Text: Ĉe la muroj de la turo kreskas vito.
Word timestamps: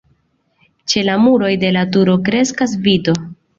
Ĉe 0.93 1.03
la 1.09 1.17
muroj 1.27 1.53
de 1.65 1.71
la 1.77 1.85
turo 1.99 2.17
kreskas 2.31 2.77
vito. 2.91 3.19